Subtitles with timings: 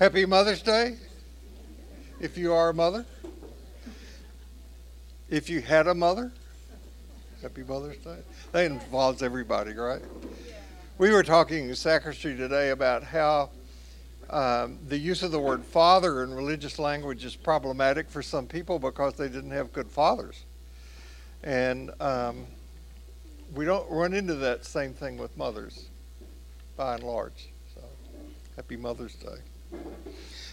[0.00, 0.96] Happy Mother's Day,
[2.20, 3.04] if you are a mother.
[5.28, 6.32] If you had a mother,
[7.42, 8.16] happy Mother's Day.
[8.52, 10.00] That involves everybody, right?
[10.96, 13.50] We were talking in sacristy today about how
[14.30, 18.78] um, the use of the word father in religious language is problematic for some people
[18.78, 20.44] because they didn't have good fathers.
[21.44, 22.46] And um,
[23.54, 25.90] we don't run into that same thing with mothers,
[26.78, 27.50] by and large.
[27.74, 27.82] So,
[28.56, 29.40] happy Mother's Day.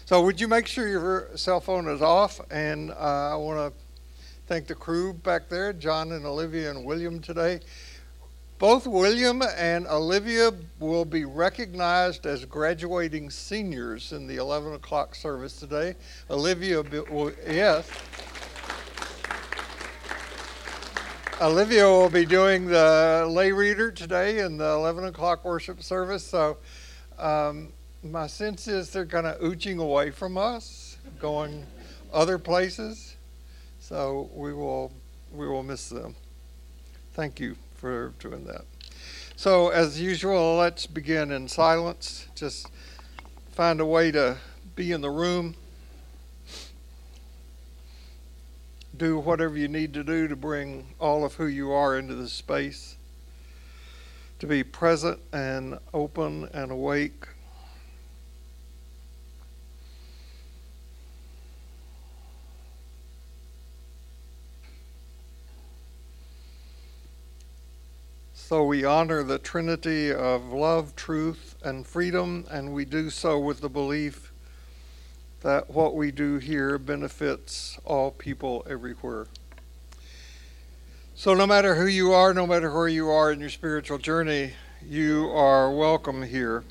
[0.04, 2.40] So, would you make sure your cell phone is off?
[2.50, 2.94] And uh,
[3.32, 3.80] I want to
[4.46, 7.60] thank the crew back there, John and Olivia and William today.
[8.58, 15.60] Both William and Olivia will be recognized as graduating seniors in the 11 o'clock service
[15.60, 15.94] today.
[16.28, 17.88] Olivia, will, yes.
[21.40, 26.24] Olivia will be doing the lay reader today in the 11 o'clock worship service.
[26.24, 26.56] So
[27.16, 31.66] um, my sense is they're kind of ooching away from us, going
[32.12, 33.16] other places.
[33.80, 34.92] So we will
[35.32, 36.14] we will miss them.
[37.14, 38.64] Thank you for doing that.
[39.36, 42.26] So, as usual, let's begin in silence.
[42.34, 42.68] Just
[43.52, 44.36] find a way to
[44.74, 45.54] be in the room.
[48.96, 52.32] Do whatever you need to do to bring all of who you are into this
[52.32, 52.96] space.
[54.40, 57.26] To be present and open and awake.
[68.48, 73.60] So we honor the Trinity of love, truth, and freedom, and we do so with
[73.60, 74.32] the belief
[75.42, 79.26] that what we do here benefits all people everywhere.
[81.14, 84.54] So, no matter who you are, no matter where you are in your spiritual journey,
[84.82, 86.64] you are welcome here.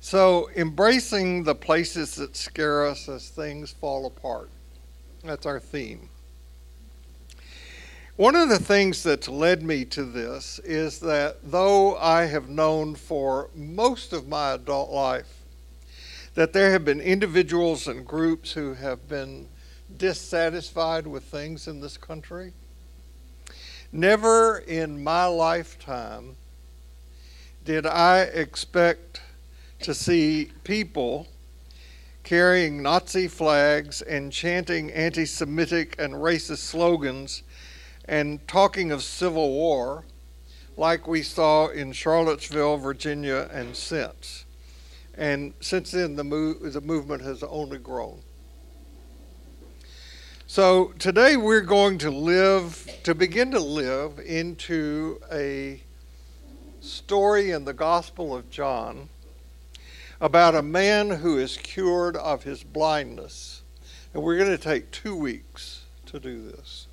[0.00, 4.50] So, embracing the places that scare us as things fall apart.
[5.24, 6.10] That's our theme.
[8.16, 12.94] One of the things that's led me to this is that though I have known
[12.94, 15.42] for most of my adult life
[16.32, 19.48] that there have been individuals and groups who have been
[19.98, 22.54] dissatisfied with things in this country,
[23.92, 26.36] never in my lifetime
[27.66, 29.20] did I expect
[29.80, 31.26] to see people
[32.24, 37.42] carrying Nazi flags and chanting anti Semitic and racist slogans
[38.08, 40.04] and talking of civil war,
[40.76, 44.44] like we saw in Charlottesville, Virginia, and since.
[45.16, 48.20] And since then, the, move, the movement has only grown.
[50.46, 55.82] So today we're going to live, to begin to live into a
[56.80, 59.08] story in the Gospel of John
[60.20, 63.62] about a man who is cured of his blindness.
[64.14, 66.85] And we're going to take two weeks to do this.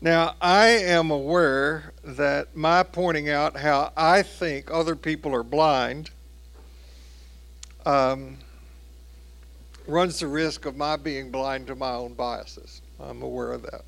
[0.00, 6.10] Now, I am aware that my pointing out how I think other people are blind
[7.86, 8.36] um,
[9.86, 12.82] runs the risk of my being blind to my own biases.
[13.00, 13.84] I'm aware of that.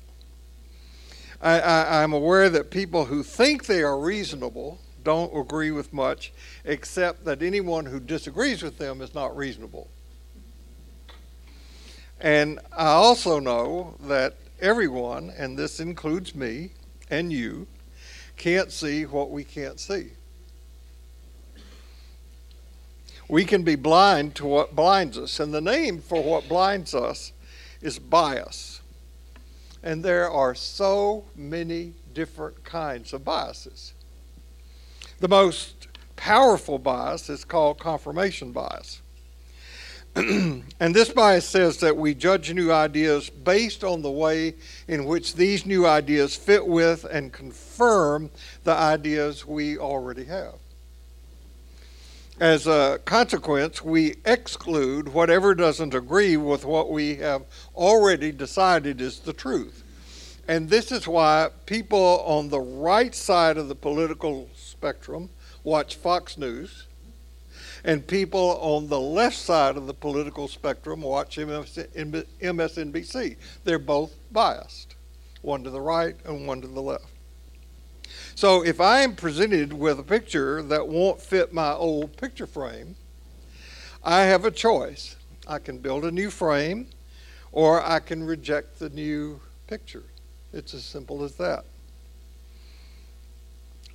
[1.41, 6.33] I, I, I'm aware that people who think they are reasonable don't agree with much,
[6.65, 9.89] except that anyone who disagrees with them is not reasonable.
[12.19, 16.71] And I also know that everyone, and this includes me
[17.09, 17.67] and you,
[18.37, 20.11] can't see what we can't see.
[23.27, 27.31] We can be blind to what blinds us, and the name for what blinds us
[27.81, 28.81] is bias.
[29.83, 33.93] And there are so many different kinds of biases.
[35.19, 38.98] The most powerful bias is called confirmation bias.
[40.15, 44.55] and this bias says that we judge new ideas based on the way
[44.87, 48.29] in which these new ideas fit with and confirm
[48.63, 50.55] the ideas we already have.
[52.39, 57.43] As a consequence, we exclude whatever doesn't agree with what we have
[57.75, 59.83] already decided is the truth.
[60.47, 65.29] And this is why people on the right side of the political spectrum
[65.63, 66.87] watch Fox News
[67.83, 73.35] and people on the left side of the political spectrum watch MSNBC.
[73.63, 74.95] They're both biased,
[75.41, 77.05] one to the right and one to the left.
[78.35, 82.95] So if I am presented with a picture that won't fit my old picture frame,
[84.03, 85.15] I have a choice.
[85.47, 86.87] I can build a new frame
[87.51, 90.03] or I can reject the new picture.
[90.53, 91.65] It's as simple as that.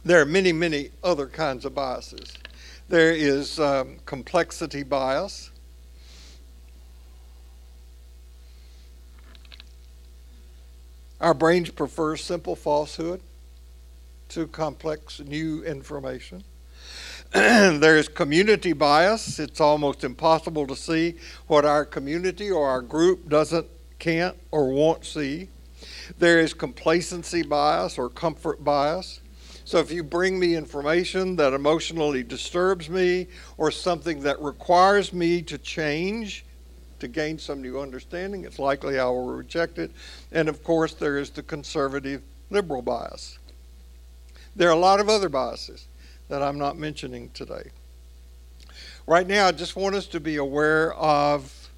[0.04, 2.34] There are many, many other kinds of biases.
[2.88, 5.50] There is um, complexity bias.
[11.20, 13.22] Our brains prefer simple falsehood
[14.28, 16.44] to complex new information.
[17.32, 19.38] There's community bias.
[19.38, 21.14] It's almost impossible to see
[21.46, 23.66] what our community or our group doesn't,
[23.98, 25.48] can't, or won't see.
[26.19, 29.20] There is complacency bias or comfort bias.
[29.66, 35.40] So if you bring me information that emotionally disturbs me or something that requires me
[35.43, 36.44] to change
[37.00, 39.90] to gain some new understanding, it's likely I will reject it.
[40.32, 43.38] And of course, there is the conservative liberal bias.
[44.55, 45.88] There are a lot of other biases
[46.28, 47.70] that I'm not mentioning today.
[49.06, 51.70] Right now, I just want us to be aware of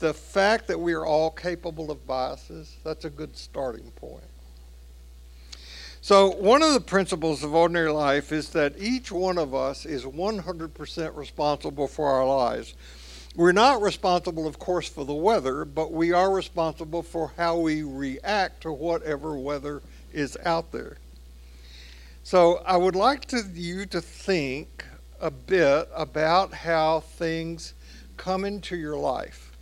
[0.00, 2.76] the fact that we are all capable of biases.
[2.82, 4.24] That's a good starting point.
[6.04, 10.04] So, one of the principles of ordinary life is that each one of us is
[10.04, 12.74] 100% responsible for our lives.
[13.34, 17.84] We're not responsible, of course, for the weather, but we are responsible for how we
[17.84, 19.80] react to whatever weather
[20.12, 20.98] is out there.
[22.22, 24.84] So, I would like to, you to think
[25.22, 27.72] a bit about how things
[28.18, 29.56] come into your life.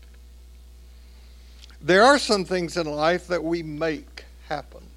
[1.80, 4.88] There are some things in life that we make happen.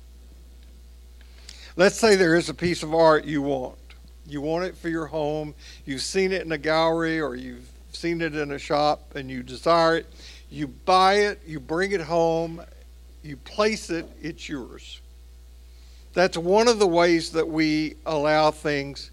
[1.78, 3.78] Let's say there is a piece of art you want.
[4.26, 5.54] You want it for your home.
[5.86, 9.44] You've seen it in a gallery or you've seen it in a shop and you
[9.44, 10.06] desire it.
[10.50, 12.62] You buy it, you bring it home,
[13.24, 15.02] you place it, it's yours.
[16.14, 19.12] That's one of the ways that we allow things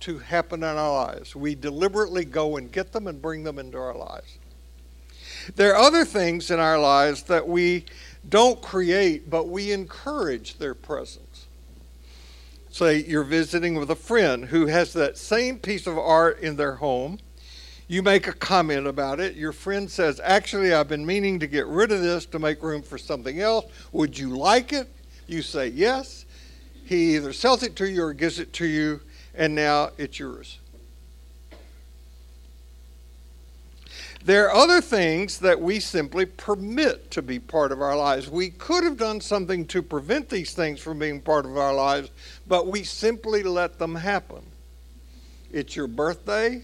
[0.00, 1.36] to happen in our lives.
[1.36, 4.38] We deliberately go and get them and bring them into our lives.
[5.54, 7.84] There are other things in our lives that we
[8.26, 11.29] don't create, but we encourage their presence
[12.70, 16.76] say you're visiting with a friend who has that same piece of art in their
[16.76, 17.18] home.
[17.88, 19.34] You make a comment about it.
[19.34, 22.82] Your friend says, Actually, I've been meaning to get rid of this to make room
[22.82, 23.66] for something else.
[23.90, 24.88] Would you like it?
[25.26, 26.24] You say yes.
[26.84, 29.00] He either sells it to you or gives it to you,
[29.34, 30.58] and now it's yours.
[34.22, 38.28] There are other things that we simply permit to be part of our lives.
[38.28, 42.10] We could have done something to prevent these things from being part of our lives,
[42.46, 44.42] but we simply let them happen.
[45.50, 46.62] It's your birthday.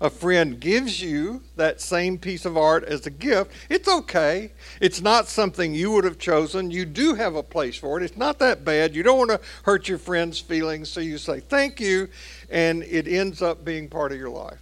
[0.00, 3.50] A friend gives you that same piece of art as a gift.
[3.70, 4.52] It's okay.
[4.80, 6.70] It's not something you would have chosen.
[6.70, 8.04] You do have a place for it.
[8.04, 8.94] It's not that bad.
[8.94, 12.08] You don't want to hurt your friend's feelings, so you say thank you,
[12.50, 14.60] and it ends up being part of your life.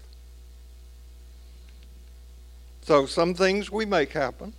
[2.85, 4.53] So some things we make happen,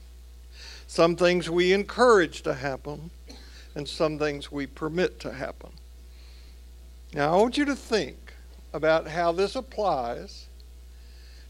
[0.88, 3.12] some things we encourage to happen,
[3.75, 5.69] and some things we permit to happen.
[7.13, 8.33] Now, I want you to think
[8.74, 10.48] about how this applies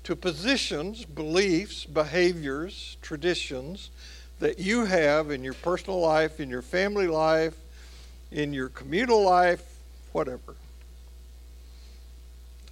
[0.04, 3.90] to positions, beliefs, behaviors, traditions
[4.40, 7.56] that you have in your personal life, in your family life,
[8.32, 9.80] in your communal life,
[10.12, 10.56] whatever.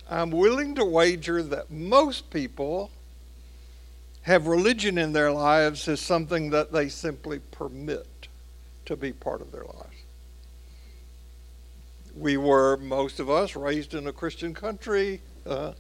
[0.09, 2.91] I'm willing to wager that most people
[4.23, 8.07] have religion in their lives as something that they simply permit
[8.85, 9.95] to be part of their lives.
[12.15, 15.73] We were, most of us, raised in a Christian country, uh,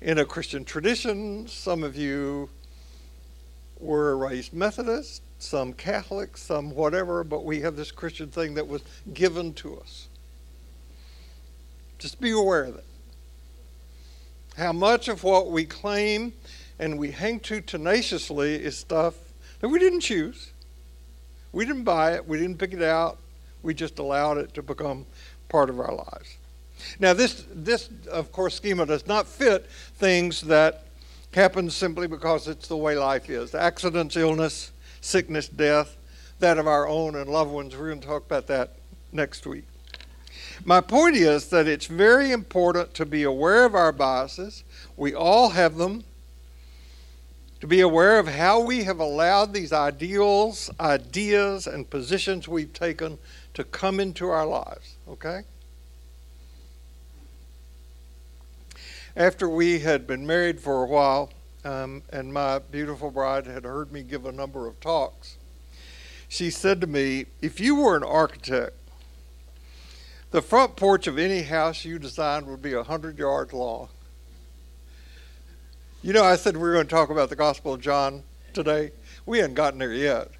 [0.00, 1.46] in a Christian tradition.
[1.46, 2.50] Some of you
[3.78, 8.82] were raised Methodist, some Catholic, some whatever, but we have this Christian thing that was
[9.12, 10.08] given to us.
[11.98, 12.84] Just be aware of it.
[14.56, 16.32] How much of what we claim
[16.78, 19.14] and we hang to tenaciously is stuff
[19.60, 20.52] that we didn't choose.
[21.52, 23.18] We didn't buy it, we didn't pick it out,
[23.62, 25.06] we just allowed it to become
[25.48, 26.36] part of our lives.
[26.98, 30.84] Now, this, this of course, schema does not fit things that
[31.32, 35.96] happen simply because it's the way life is accidents, illness, sickness, death,
[36.40, 37.76] that of our own and loved ones.
[37.76, 38.76] We're going to talk about that
[39.12, 39.64] next week.
[40.64, 44.64] My point is that it's very important to be aware of our biases.
[44.96, 46.04] We all have them
[47.62, 53.16] to be aware of how we have allowed these ideals, ideas, and positions we've taken
[53.54, 55.42] to come into our lives, okay?
[59.14, 61.30] After we had been married for a while,
[61.64, 65.36] um, and my beautiful bride had heard me give a number of talks,
[66.28, 68.74] she said to me, If you were an architect,
[70.32, 73.88] the front porch of any house you designed would be 100 yards long.
[76.04, 78.90] You know, I said we were going to talk about the Gospel of John today.
[79.24, 80.32] We hadn't gotten there yet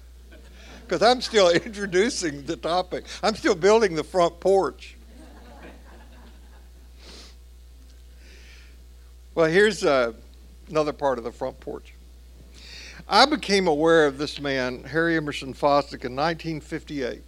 [0.81, 3.05] because I'm still introducing the topic.
[3.23, 4.97] I'm still building the front porch.
[9.35, 10.11] Well, here's uh,
[10.69, 11.93] another part of the front porch.
[13.07, 17.23] I became aware of this man, Harry Emerson Fosdick, in 1958.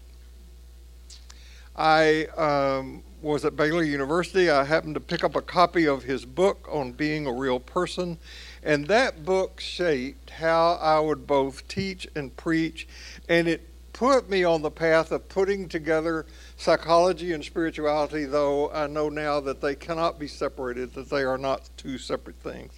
[1.78, 4.52] I um, was at Baylor University.
[4.52, 8.20] I happened to pick up a copy of his book on being a real person,
[8.62, 12.88] and that book shaped how I would both teach and preach,
[13.28, 18.86] and it put me on the path of putting together psychology and spirituality, though I
[18.86, 22.74] know now that they cannot be separated, that they are not two separate things.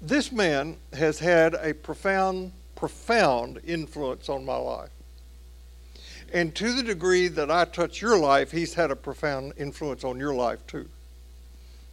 [0.00, 4.90] This man has had a profound, profound influence on my life.
[6.32, 10.18] And to the degree that I touch your life, he's had a profound influence on
[10.18, 10.88] your life too.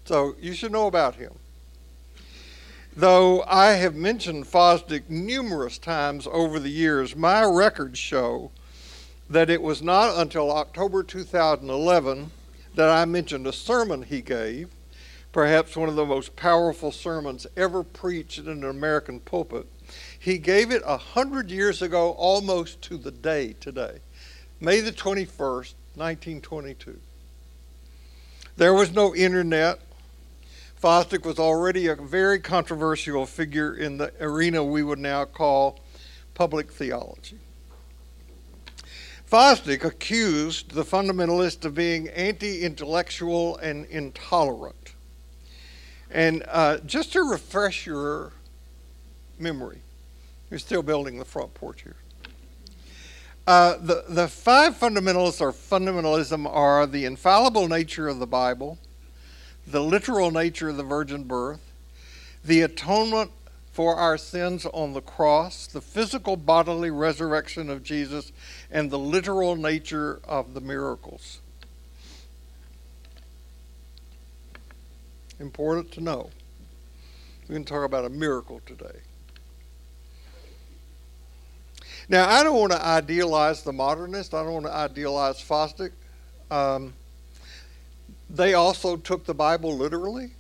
[0.06, 1.34] So you should know about him.
[2.96, 8.52] Though I have mentioned Fosdick numerous times over the years, my records show
[9.30, 12.32] that it was not until October 2011
[12.76, 14.70] that I mentioned a sermon he gave,
[15.32, 19.68] perhaps one of the most powerful sermons ever preached in an American pulpit.
[20.18, 24.00] He gave it a hundred years ago, almost to the day today.
[24.60, 27.00] May the 21st, 1922.
[28.56, 29.80] There was no internet.
[30.82, 35.80] Fosdick was already a very controversial figure in the arena we would now call
[36.34, 37.38] public theology.
[39.30, 44.96] Fosdick accused the fundamentalists of being anti intellectual and intolerant.
[46.10, 48.32] And uh, just to refresh your
[49.38, 49.82] memory,
[50.50, 51.98] you're still building the front porch here.
[53.48, 58.78] Uh, the, the five fundamentals or fundamentalism are the infallible nature of the Bible,
[59.66, 61.62] the literal nature of the virgin birth,
[62.44, 63.32] the atonement
[63.72, 68.34] for our sins on the cross, the physical bodily resurrection of Jesus,
[68.70, 71.40] and the literal nature of the miracles.
[75.40, 76.32] Important to know.
[77.48, 79.00] We're going to talk about a miracle today.
[82.10, 84.34] Now, I don't want to idealize the modernist.
[84.34, 85.92] I don't want to idealize Fosdick.
[86.50, 86.94] Um,
[88.30, 90.32] they also took the Bible literally.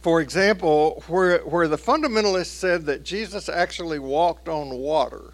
[0.00, 5.32] For example, where, where the fundamentalists said that Jesus actually walked on water,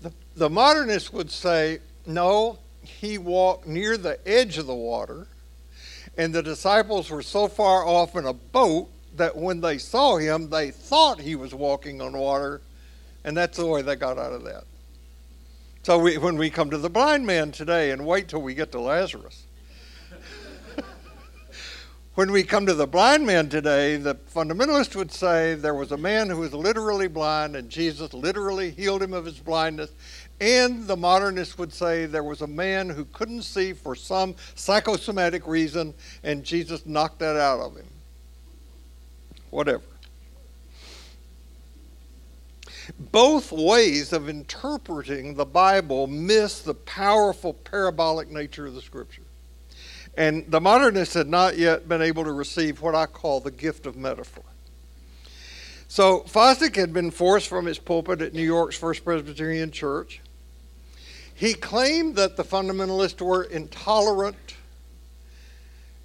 [0.00, 5.28] the, the modernists would say, no, he walked near the edge of the water,
[6.16, 10.50] and the disciples were so far off in a boat that when they saw him,
[10.50, 12.60] they thought he was walking on water,
[13.24, 14.64] and that's the way they got out of that.
[15.82, 18.70] So we, when we come to the blind man today, and wait till we get
[18.72, 19.44] to Lazarus.
[22.14, 25.96] when we come to the blind man today, the fundamentalist would say there was a
[25.96, 29.90] man who was literally blind, and Jesus literally healed him of his blindness.
[30.40, 35.46] And the modernist would say there was a man who couldn't see for some psychosomatic
[35.46, 37.89] reason, and Jesus knocked that out of him
[39.50, 39.82] whatever.
[42.98, 49.22] Both ways of interpreting the Bible miss the powerful parabolic nature of the Scripture.
[50.16, 53.86] And the modernists had not yet been able to receive what I call the gift
[53.86, 54.44] of metaphor.
[55.86, 60.20] So Fosdick had been forced from his pulpit at New York's First Presbyterian Church.
[61.34, 64.36] He claimed that the fundamentalists were intolerant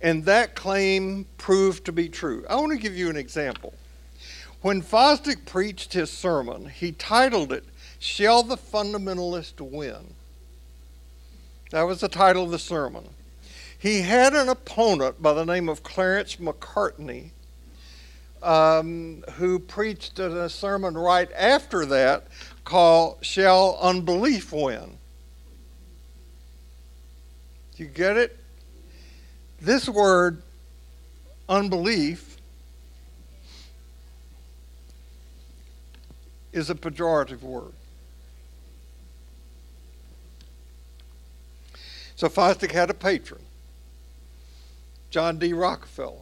[0.01, 2.45] and that claim proved to be true.
[2.49, 3.73] I want to give you an example.
[4.61, 7.65] When Fosdick preached his sermon, he titled it,
[7.99, 10.15] Shall the Fundamentalist Win?
[11.71, 13.09] That was the title of the sermon.
[13.77, 17.31] He had an opponent by the name of Clarence Macartney
[18.41, 22.27] um, who preached a sermon right after that
[22.63, 24.97] called Shall Unbelief Win?
[27.75, 28.39] You get it?
[29.61, 30.41] This word,
[31.47, 32.37] unbelief,
[36.51, 37.73] is a pejorative word.
[42.15, 43.41] So Fosdick had a patron,
[45.09, 45.51] John D.
[45.51, 46.21] Rockefeller.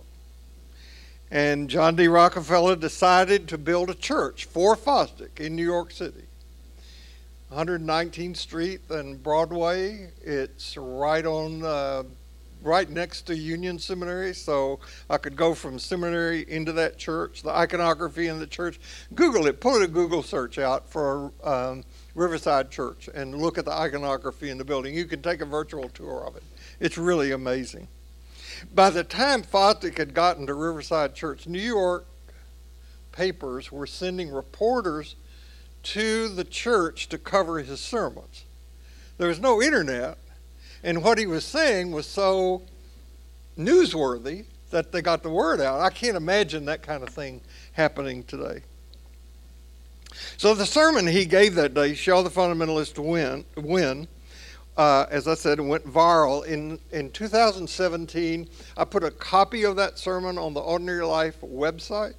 [1.30, 2.08] And John D.
[2.08, 6.25] Rockefeller decided to build a church for Fosdick in New York City.
[7.52, 10.10] 119th Street and Broadway.
[10.24, 12.04] It's right on uh,
[12.63, 14.79] right next to Union Seminary, so
[15.10, 18.79] I could go from seminary into that church, the iconography in the church.
[19.13, 21.84] Google it, pull a Google search out for um,
[22.15, 24.96] Riverside Church and look at the iconography in the building.
[24.96, 26.43] You can take a virtual tour of it.
[26.79, 27.88] It's really amazing.
[28.74, 32.05] By the time Fosdick had gotten to Riverside Church, New York
[33.12, 35.15] papers were sending reporters
[35.84, 38.46] to the church to cover his sermons.
[39.17, 40.17] There was no internet,
[40.84, 42.62] and what he was saying was so
[43.58, 45.80] newsworthy that they got the word out.
[45.80, 47.42] I can't imagine that kind of thing
[47.74, 48.62] happening today.
[50.38, 54.08] So the sermon he gave that day, "Shall the Fundamentalist Win?" win
[54.78, 56.46] uh, as I said, went viral.
[56.46, 62.16] In, in 2017, I put a copy of that sermon on the Ordinary Life website.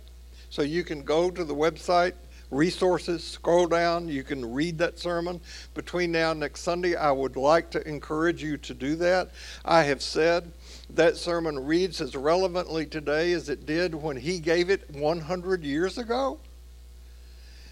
[0.51, 2.13] So you can go to the website,
[2.55, 5.41] resources, scroll down, you can read that sermon.
[5.75, 9.31] Between now and next Sunday, I would like to encourage you to do that.
[9.65, 10.53] I have said
[10.91, 15.99] that sermon reads as relevantly today as it did when he gave it 100 years
[15.99, 16.39] ago.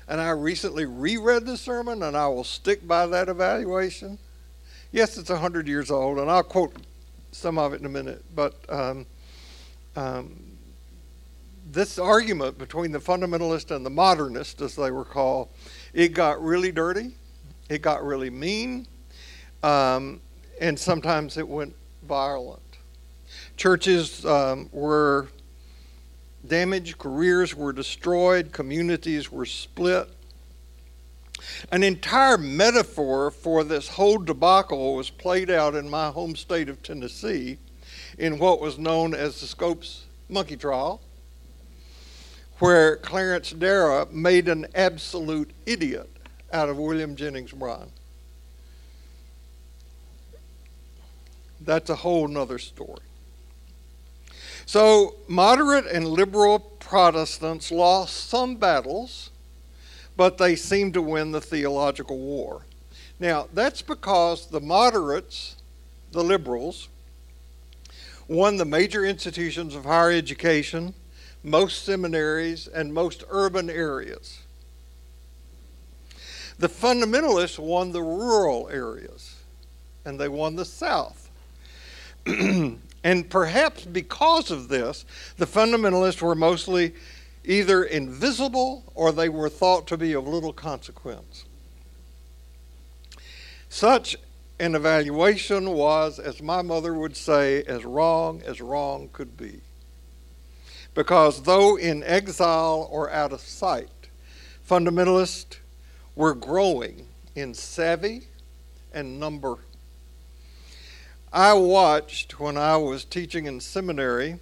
[0.09, 4.19] And I recently reread the sermon, and I will stick by that evaluation.
[4.91, 6.75] Yes, it's 100 years old, and I'll quote
[7.31, 9.07] some of it in a minute, but um,
[9.97, 10.42] um,
[11.73, 15.49] this argument between the fundamentalist and the modernist, as they were called,
[15.95, 17.15] it got really dirty,
[17.71, 18.87] it got really mean,
[19.63, 20.21] um,
[20.61, 22.61] and sometimes it went violent.
[23.57, 25.29] Churches um, were
[26.47, 30.09] damaged, careers were destroyed, communities were split.
[31.71, 36.83] An entire metaphor for this whole debacle was played out in my home state of
[36.83, 37.59] Tennessee
[38.19, 41.01] in what was known as the Scopes monkey trial,
[42.63, 46.09] where Clarence Darrow made an absolute idiot
[46.53, 47.91] out of William Jennings Bryan.
[51.61, 53.01] That's a whole nother story.
[54.65, 59.31] So, moderate and liberal Protestants lost some battles
[60.17, 62.65] but they seemed to win the theological war.
[63.19, 65.57] Now, that's because the moderates,
[66.13, 66.89] the liberals,
[68.29, 70.95] won the major institutions of higher education,
[71.43, 74.39] most seminaries, and most urban areas.
[76.59, 79.37] The fundamentalists won the rural areas,
[80.05, 81.31] and they won the South.
[82.27, 85.05] and perhaps because of this,
[85.39, 86.95] the fundamentalists were mostly
[87.45, 91.45] either invisible or they were thought to be of little consequence.
[93.69, 94.17] Such
[94.61, 99.63] an evaluation was, as my mother would say, as wrong as wrong could be.
[100.95, 103.89] Because though in exile or out of sight,
[104.69, 105.57] fundamentalists
[106.15, 108.29] were growing in savvy
[108.93, 109.57] and number.
[111.33, 114.39] I watched when I was teaching in seminary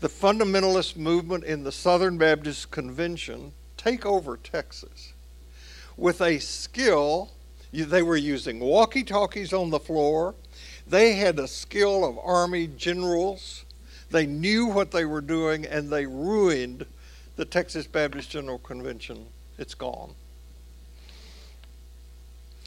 [0.00, 5.12] the fundamentalist movement in the Southern Baptist Convention take over Texas
[5.96, 7.30] with a skill.
[7.72, 10.34] They were using walkie talkies on the floor.
[10.86, 13.63] They had a skill of Army generals.
[14.10, 16.86] They knew what they were doing and they ruined
[17.36, 19.26] the Texas Baptist General Convention.
[19.58, 20.14] It's gone.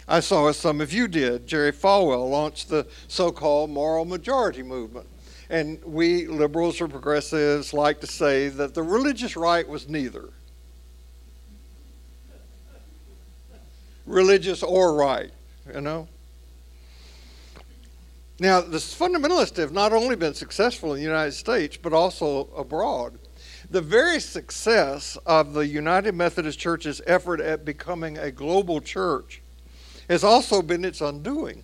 [0.07, 4.63] I saw, as some of you did, Jerry Falwell launched the so called moral majority
[4.63, 5.07] movement.
[5.49, 10.29] And we liberals or progressives like to say that the religious right was neither
[14.07, 15.31] religious or right,
[15.73, 16.07] you know.
[18.39, 23.17] Now, the fundamentalists have not only been successful in the United States, but also abroad.
[23.71, 29.41] The very success of the United Methodist Church's effort at becoming a global church
[30.07, 31.63] has also been its undoing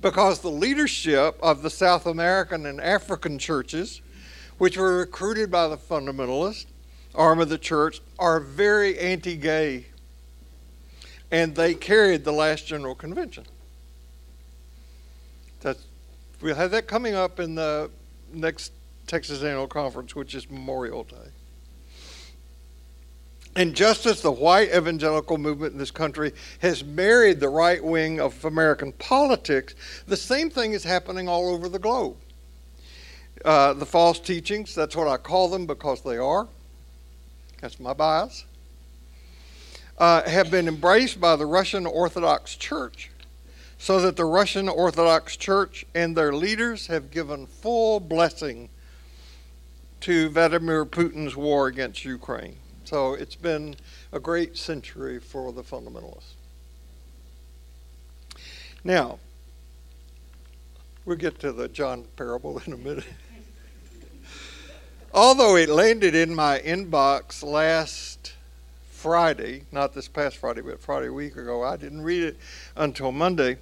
[0.00, 4.02] because the leadership of the South American and African churches,
[4.58, 6.66] which were recruited by the fundamentalist
[7.14, 9.86] arm of the church, are very anti gay.
[11.30, 13.44] And they carried the last General Convention.
[15.62, 15.84] That's,
[16.40, 17.90] we'll have that coming up in the
[18.32, 18.72] next
[19.06, 21.30] Texas Annual Conference, which is Memorial Day.
[23.54, 28.18] And just as the white evangelical movement in this country has married the right wing
[28.18, 29.74] of American politics,
[30.06, 32.16] the same thing is happening all over the globe.
[33.44, 36.48] Uh, the false teachings, that's what I call them because they are,
[37.60, 38.44] that's my bias,
[39.98, 43.10] uh, have been embraced by the Russian Orthodox Church,
[43.82, 48.68] so that the Russian Orthodox Church and their leaders have given full blessing
[50.02, 52.58] to Vladimir Putin's war against Ukraine.
[52.84, 53.74] So it's been
[54.12, 56.34] a great century for the fundamentalists.
[58.84, 59.18] Now,
[61.04, 63.04] we'll get to the John parable in a minute.
[65.12, 68.34] Although it landed in my inbox last
[68.92, 72.36] Friday, not this past Friday, but Friday week ago, I didn't read it
[72.76, 73.58] until Monday.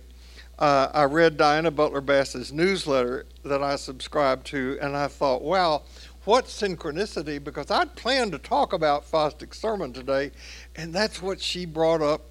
[0.60, 5.84] Uh, I read Diana Butler Bass's newsletter that I subscribed to, and I thought, wow,
[6.26, 10.32] what synchronicity because I'd planned to talk about Fosdick's sermon today,
[10.76, 12.26] and that's what she brought up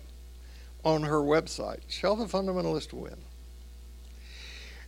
[0.86, 1.80] on her website.
[1.88, 3.16] Shall the fundamentalist win?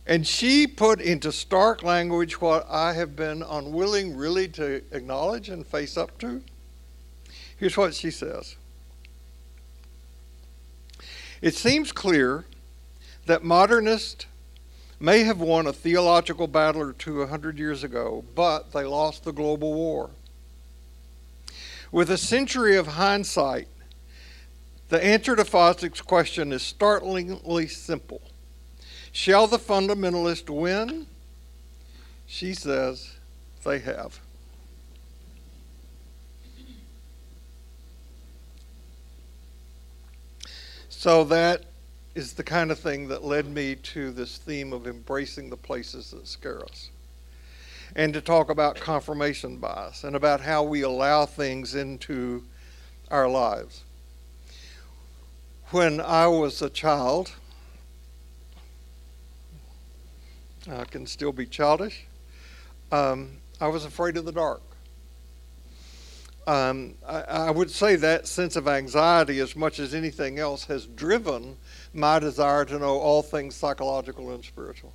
[0.06, 5.66] And she put into stark language what I have been unwilling really to acknowledge and
[5.66, 6.42] face up to.
[7.56, 8.54] Here's what she says
[11.40, 12.44] It seems clear
[13.26, 14.26] that modernists
[14.98, 19.24] may have won a theological battle or two a hundred years ago, but they lost
[19.24, 20.10] the global war.
[21.90, 23.68] With a century of hindsight,
[24.88, 28.22] the answer to Fosdick's question is startlingly simple.
[29.10, 31.06] Shall the fundamentalist win?
[32.26, 33.16] She says
[33.64, 34.20] they have.
[40.88, 41.64] So that
[42.14, 46.10] is the kind of thing that led me to this theme of embracing the places
[46.10, 46.90] that scare us.
[47.96, 52.44] And to talk about confirmation bias and about how we allow things into
[53.10, 53.84] our lives.
[55.70, 57.32] When I was a child,
[60.70, 62.06] I can still be childish.
[62.90, 64.62] Um, I was afraid of the dark.
[66.46, 70.86] Um, I, I, would say that sense of anxiety, as much as anything else, has
[70.86, 71.56] driven
[71.94, 74.92] my desire to know all things psychological and spiritual.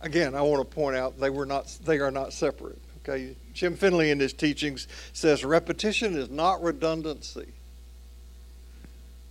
[0.00, 2.80] Again, I want to point out they were not they are not separate.
[3.02, 7.52] Okay, Jim Finley in his teachings says repetition is not redundancy.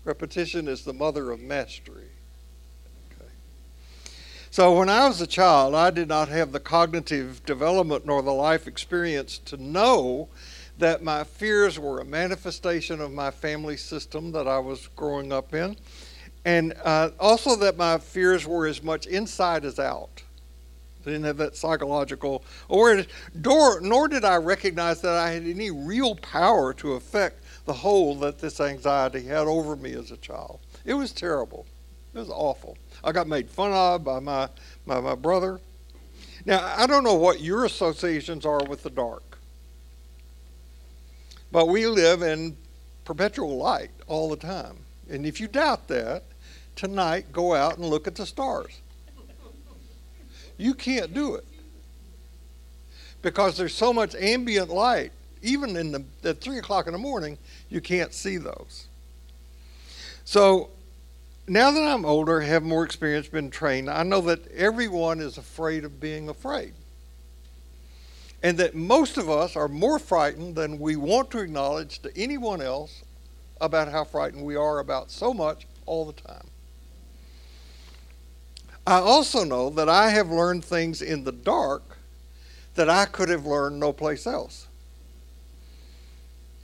[0.05, 2.07] Repetition is the mother of mastery.
[4.55, 8.31] So when I was a child, I did not have the cognitive development nor the
[8.31, 10.29] life experience to know
[10.77, 15.53] that my fears were a manifestation of my family system that I was growing up
[15.53, 15.75] in,
[16.45, 20.23] and uh, also that my fears were as much inside as out.
[21.01, 25.69] I didn't have that psychological, or nor, nor did I recognize that I had any
[25.69, 30.61] real power to affect the hold that this anxiety had over me as a child.
[30.85, 31.65] It was terrible.
[32.13, 32.77] It was awful.
[33.05, 34.49] I got made fun of by my,
[34.87, 35.61] by my brother.
[36.43, 39.37] Now, I don't know what your associations are with the dark,
[41.51, 42.57] but we live in
[43.03, 44.77] perpetual light all the time.
[45.07, 46.23] And if you doubt that,
[46.75, 48.81] tonight go out and look at the stars.
[50.57, 51.45] You can't do it
[53.21, 55.11] because there's so much ambient light.
[55.41, 57.37] Even in the at three o'clock in the morning,
[57.69, 58.87] you can't see those.
[60.23, 60.69] So
[61.47, 65.83] now that I'm older, have more experience, been trained, I know that everyone is afraid
[65.83, 66.73] of being afraid.
[68.41, 72.61] And that most of us are more frightened than we want to acknowledge to anyone
[72.61, 73.03] else
[73.61, 76.47] about how frightened we are about so much all the time.
[78.87, 81.97] I also know that I have learned things in the dark
[82.75, 84.67] that I could have learned no place else.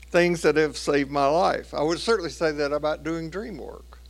[0.10, 1.74] Things that have saved my life.
[1.74, 4.01] I would certainly say that about doing dream work.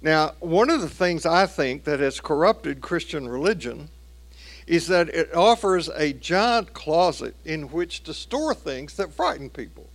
[0.00, 3.88] Now, one of the things I think that has corrupted Christian religion
[4.66, 9.88] is that it offers a giant closet in which to store things that frighten people.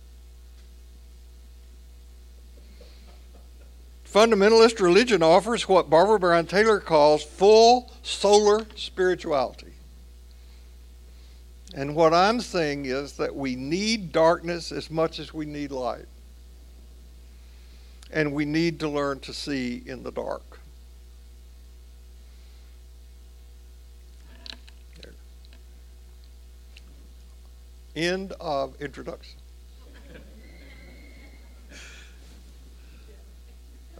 [4.04, 9.72] Fundamentalist religion offers what Barbara Brown Taylor calls full solar spirituality.
[11.74, 16.06] And what I'm saying is that we need darkness as much as we need light
[18.14, 20.60] and we need to learn to see in the dark.
[25.02, 25.12] There.
[27.96, 29.40] End of introduction.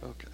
[0.01, 0.27] Okay.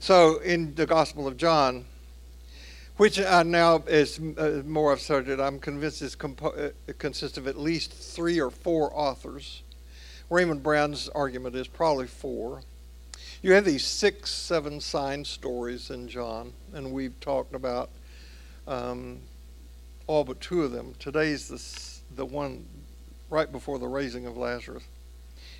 [0.00, 1.84] So, in the Gospel of John,
[3.00, 7.48] which uh, now is uh, more I've started, I'm convinced is compo- uh, consists of
[7.48, 9.62] at least three or four authors.
[10.28, 12.60] Raymond Brown's argument is probably four.
[13.40, 17.88] You have these six, seven sign stories in John, and we've talked about
[18.68, 19.20] um,
[20.06, 20.94] all but two of them.
[20.98, 22.66] Today's the, the one
[23.30, 24.84] right before the raising of Lazarus.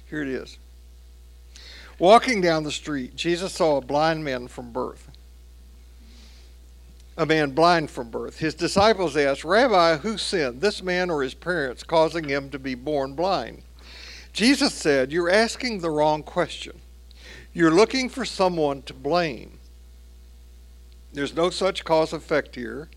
[0.04, 0.58] Here it is.
[1.98, 5.08] Walking down the street, Jesus saw a blind man from birth
[7.20, 8.38] a man blind from birth.
[8.38, 12.74] His disciples asked, Rabbi, who sinned, this man or his parents, causing him to be
[12.74, 13.62] born blind?
[14.32, 16.80] Jesus said, You're asking the wrong question.
[17.52, 19.58] You're looking for someone to blame.
[21.12, 22.88] There's no such cause effect here.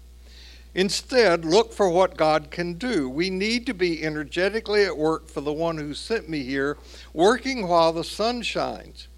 [0.74, 3.10] Instead, look for what God can do.
[3.10, 6.78] We need to be energetically at work for the one who sent me here,
[7.12, 9.10] working while the sun shines.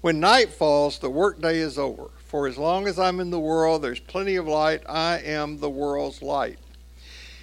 [0.00, 2.10] When night falls, the workday is over.
[2.36, 4.82] For as long as I'm in the world, there's plenty of light.
[4.86, 6.58] I am the world's light.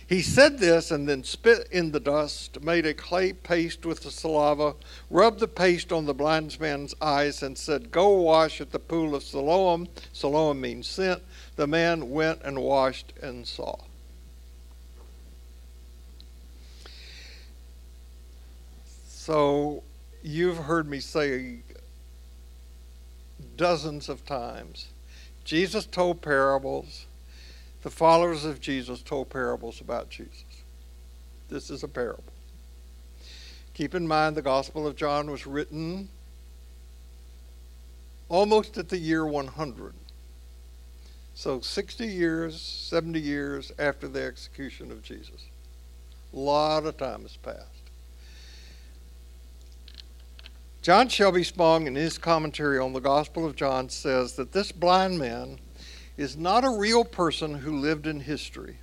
[0.05, 4.11] He said this and then spit in the dust, made a clay paste with the
[4.11, 4.75] saliva,
[5.09, 9.15] rubbed the paste on the blind man's eyes, and said, Go wash at the pool
[9.15, 9.87] of Siloam.
[10.11, 11.23] Siloam means sent.
[11.55, 13.79] The man went and washed and saw.
[18.85, 19.81] So
[20.21, 21.63] you've heard me say
[23.57, 24.87] dozens of times
[25.43, 27.05] Jesus told parables
[27.83, 30.45] the followers of Jesus told parables about Jesus.
[31.49, 32.23] This is a parable.
[33.73, 36.07] Keep in mind the Gospel of John was written
[38.29, 39.93] almost at the year 100.
[41.35, 45.47] So 60 years, 70 years after the execution of Jesus.
[46.33, 47.72] A lot of time has passed.
[50.83, 55.17] John Shelby Spong, in his commentary on the Gospel of John, says that this blind
[55.17, 55.59] man
[56.17, 58.79] is not a real person who lived in history.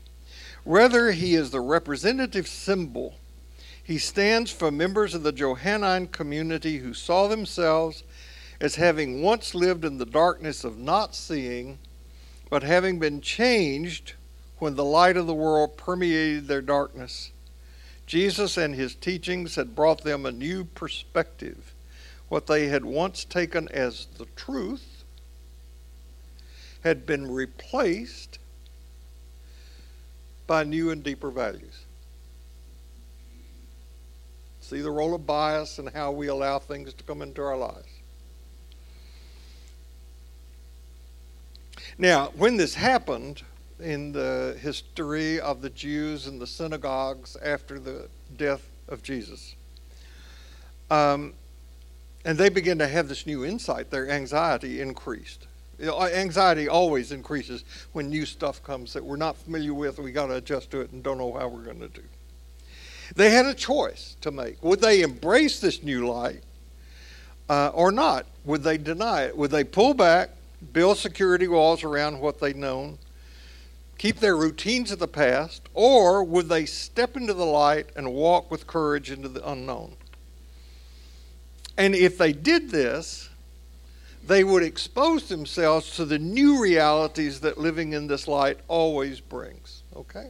[0.64, 3.16] Rather, he is the representative symbol.
[3.84, 8.02] He stands for members of the Johannine community who saw themselves
[8.62, 11.78] as having once lived in the darkness of not seeing,
[12.48, 14.14] but having been changed
[14.58, 17.30] when the light of the world permeated their darkness.
[18.06, 21.74] Jesus and his teachings had brought them a new perspective.
[22.30, 25.02] What they had once taken as the truth
[26.82, 28.38] had been replaced
[30.46, 31.84] by new and deeper values.
[34.60, 37.88] See the role of bias and how we allow things to come into our lives.
[41.98, 43.42] Now, when this happened
[43.80, 49.56] in the history of the Jews and the synagogues after the death of Jesus,
[50.92, 51.34] um,
[52.24, 55.46] and they begin to have this new insight, their anxiety increased.
[55.80, 59.98] Anxiety always increases when new stuff comes that we're not familiar with.
[59.98, 62.02] We got to adjust to it and don't know how we're going to do.
[63.16, 64.62] They had a choice to make.
[64.62, 66.42] Would they embrace this new light
[67.48, 68.26] uh, or not?
[68.44, 69.36] Would they deny it?
[69.36, 70.30] Would they pull back,
[70.72, 72.98] build security walls around what they'd known,
[73.96, 78.50] keep their routines of the past, or would they step into the light and walk
[78.50, 79.96] with courage into the unknown?
[81.80, 83.30] And if they did this,
[84.26, 89.82] they would expose themselves to the new realities that living in this light always brings.
[89.96, 90.28] Okay?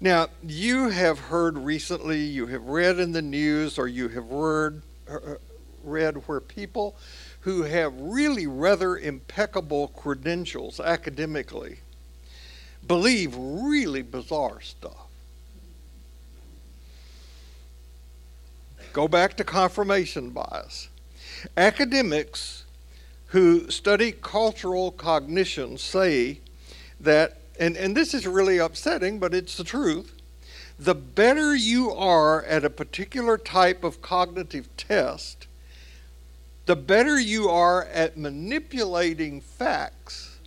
[0.00, 4.82] Now, you have heard recently, you have read in the news, or you have read,
[5.08, 5.36] uh,
[5.84, 6.96] read where people
[7.42, 11.78] who have really rather impeccable credentials academically
[12.84, 15.07] believe really bizarre stuff.
[18.92, 20.88] Go back to confirmation bias.
[21.56, 22.64] Academics
[23.26, 26.40] who study cultural cognition say
[26.98, 30.14] that, and, and this is really upsetting, but it's the truth.
[30.78, 35.46] The better you are at a particular type of cognitive test,
[36.66, 40.38] the better you are at manipulating facts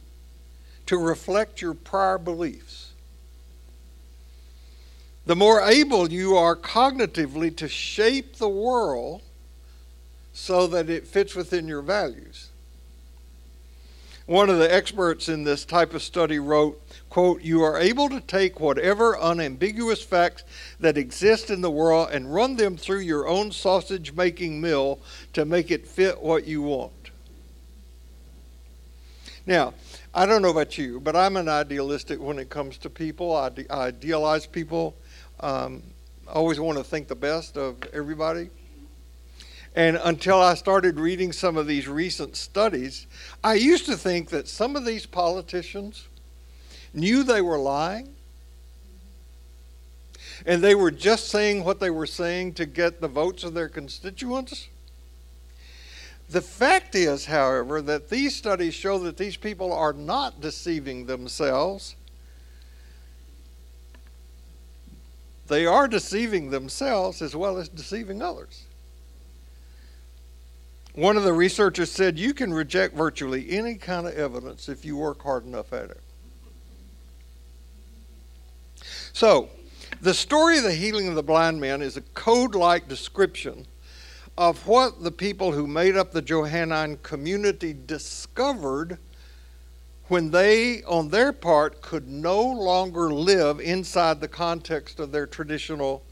[0.88, 2.81] to reflect your prior beliefs
[5.26, 9.22] the more able you are cognitively to shape the world
[10.34, 12.50] so that it fits within your values.
[14.26, 18.22] One of the experts in this type of study wrote, quote, You are able to
[18.22, 20.44] take whatever unambiguous facts
[20.80, 25.00] that exist in the world and run them through your own sausage making mill
[25.34, 26.94] to make it fit what you want.
[29.46, 29.74] Now,
[30.14, 33.36] I don't know about you, but I'm an idealistic when it comes to people.
[33.36, 34.96] I idealize people.
[35.42, 35.82] Um,
[36.28, 38.50] I always want to think the best of everybody.
[39.76, 43.08] And until I started reading some of these recent studies,
[43.44, 46.08] I used to think that some of these politicians
[46.94, 48.10] knew they were lying
[50.46, 53.70] and they were just saying what they were saying to get the votes of their
[53.70, 54.68] constituents.
[56.30, 61.96] The fact is, however, that these studies show that these people are not deceiving themselves
[65.48, 68.66] they are deceiving themselves as well as deceiving others.
[70.94, 74.98] One of the researchers said you can reject virtually any kind of evidence if you
[74.98, 76.02] work hard enough at it.
[79.14, 79.50] So,
[80.02, 83.66] the story of the healing of the blind man is a code like description
[84.38, 88.98] of what the people who made up the Johannine community discovered
[90.12, 96.04] when they, on their part, could no longer live inside the context of their traditional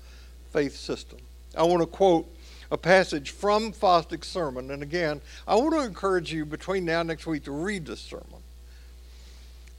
[0.53, 1.19] faith system.
[1.53, 2.25] I want to quote
[2.71, 4.71] a passage from Fosdick's sermon.
[4.71, 7.99] And again, I want to encourage you between now and next week to read this
[7.99, 8.41] sermon.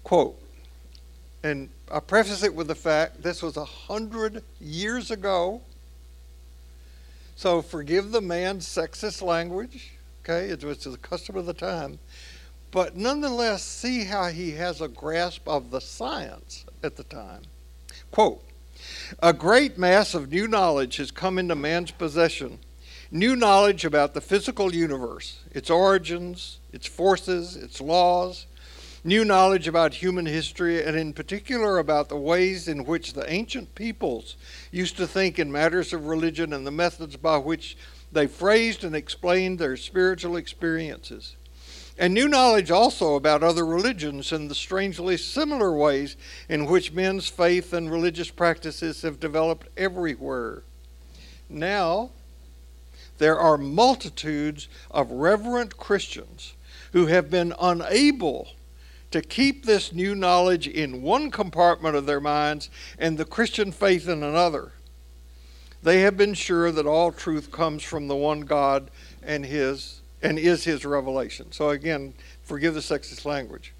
[0.05, 0.39] Quote
[1.43, 5.63] and I preface it with the fact this was a hundred years ago.
[7.37, 9.93] So forgive the man's sexist language.
[10.23, 11.99] Okay, it was the custom of the time.
[12.71, 17.43] But nonetheless, see how he has a grasp of the science at the time.
[18.13, 18.45] Quote
[19.21, 22.61] A great mass of new knowledge has come into man's possession.
[23.11, 28.47] New knowledge about the physical universe, its origins, its forces, its laws,
[29.03, 33.75] new knowledge about human history, and in particular about the ways in which the ancient
[33.75, 34.37] peoples
[34.71, 37.77] used to think in matters of religion and the methods by which
[38.13, 41.35] they phrased and explained their spiritual experiences.
[42.01, 46.17] And new knowledge also about other religions and the strangely similar ways
[46.49, 50.63] in which men's faith and religious practices have developed everywhere.
[51.51, 52.09] Now,
[53.19, 56.55] there are multitudes of reverent Christians
[56.93, 58.49] who have been unable
[59.11, 64.09] to keep this new knowledge in one compartment of their minds and the Christian faith
[64.09, 64.73] in another.
[65.83, 68.91] They have been sure that all truth comes from the one God
[69.23, 71.53] and his and is his revelation.
[71.53, 73.75] So again, forgive the sexist language.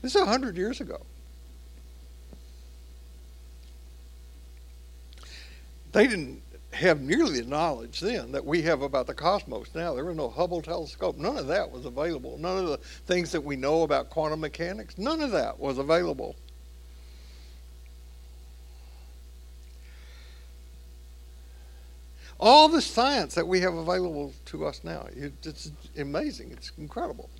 [0.00, 1.00] This is a hundred years ago.
[5.92, 9.94] They didn't have nearly the knowledge then that we have about the cosmos now.
[9.94, 11.18] There was no Hubble telescope.
[11.18, 12.38] None of that was available.
[12.38, 16.34] None of the things that we know about quantum mechanics, none of that was available.
[22.44, 26.50] All the science that we have available to us now, it's amazing.
[26.50, 27.30] It's incredible.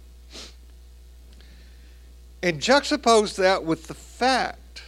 [2.40, 4.84] And juxtapose that with the fact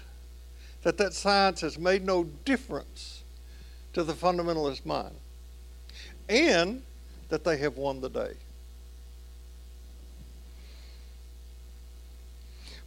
[0.85, 3.25] that that science has made no difference
[3.93, 5.17] to the fundamentalist mind,
[6.29, 6.83] and
[7.29, 8.35] that they have won the day.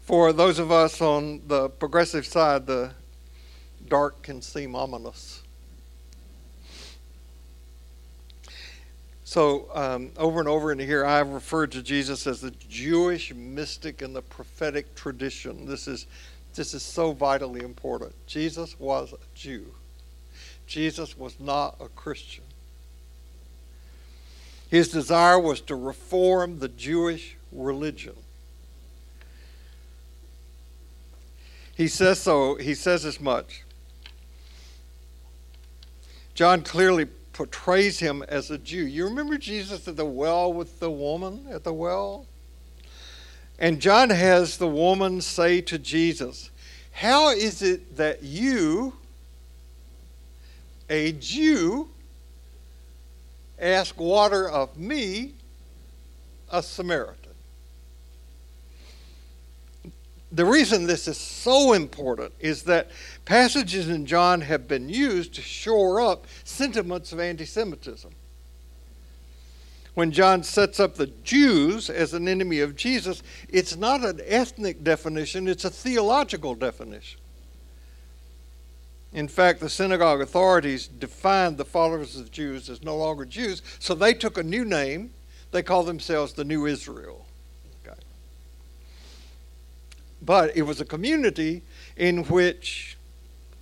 [0.02, 2.92] For those of us on the progressive side, the
[3.90, 5.44] dark can seem ominous.
[9.28, 14.02] So, um, over and over in here, I've referred to Jesus as the Jewish mystic
[14.02, 15.66] in the prophetic tradition.
[15.66, 16.08] This is,
[16.56, 18.16] this is so vitally important.
[18.26, 19.66] Jesus was a Jew.
[20.66, 22.46] Jesus was not a Christian.
[24.70, 28.16] His desire was to reform the Jewish religion.
[31.76, 33.66] He says so, he says as much.
[36.34, 37.08] John clearly
[37.38, 38.86] portrays him as a Jew.
[38.86, 42.26] You remember Jesus at the well with the woman at the well?
[43.60, 46.50] And John has the woman say to Jesus,
[46.92, 48.94] How is it that you,
[50.90, 51.90] a Jew
[53.60, 55.34] ask water of me,
[56.52, 57.27] a Samaritan.
[60.32, 62.92] The reason this is so important is that
[63.24, 68.12] passages in John have been used to shore up sentiments of anti Semitism.
[69.94, 74.84] When John sets up the Jews as an enemy of Jesus, it's not an ethnic
[74.84, 77.20] definition, it's a theological definition.
[79.14, 83.96] In fact, the synagogue authorities defined the followers of Jews as no longer Jews, so
[83.96, 85.12] they took a new name.
[85.50, 87.26] They call themselves the New Israel.
[87.84, 87.98] Okay.
[90.28, 91.64] But it was a community
[91.96, 92.98] in which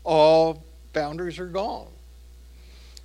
[0.04, 1.90] all boundaries are gone.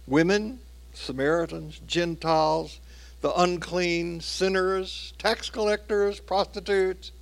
[0.07, 0.61] Women,
[0.95, 2.81] Samaritans, Gentiles,
[3.21, 7.13] the unclean, sinners, tax collectors, prostitutes.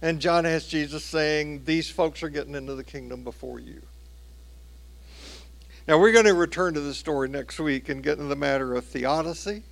[0.00, 3.82] And John has Jesus saying, These folks are getting into the kingdom before you.
[5.86, 8.74] Now, we're going to return to the story next week and get into the matter
[8.74, 9.62] of theodicy.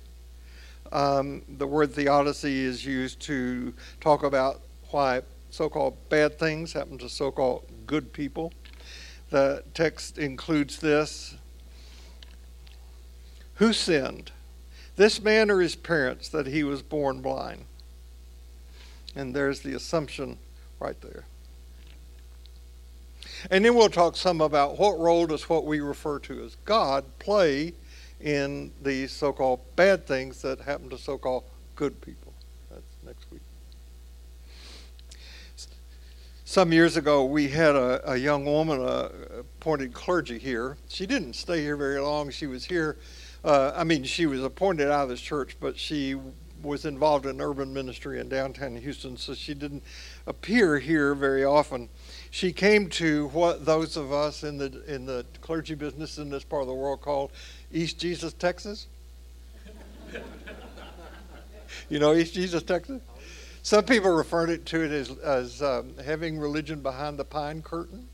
[0.91, 6.97] Um, the word theodicy is used to talk about why so called bad things happen
[6.99, 8.53] to so called good people.
[9.29, 11.35] The text includes this
[13.55, 14.31] Who sinned?
[14.95, 17.65] This man or his parents that he was born blind?
[19.15, 20.37] And there's the assumption
[20.79, 21.25] right there.
[23.51, 27.05] And then we'll talk some about what role does what we refer to as God
[27.19, 27.73] play
[28.19, 31.43] in these so called bad things that happen to so called
[31.75, 32.33] good people.
[32.71, 33.41] That's next week.
[36.49, 40.77] Some years ago, we had a, a young woman uh, appointed clergy here.
[40.87, 42.29] She didn't stay here very long.
[42.29, 42.95] She was here,
[43.43, 46.15] uh, I mean, she was appointed out of this church, but she
[46.63, 49.83] was involved in urban ministry in downtown Houston, so she didn't
[50.25, 51.89] appear here very often
[52.31, 56.45] she came to what those of us in the in the clergy business in this
[56.45, 57.29] part of the world call
[57.73, 58.87] East Jesus, Texas.
[61.89, 63.01] you know East Jesus, Texas.
[63.67, 68.07] Some people refer to it as, as um, having religion behind the pine curtain.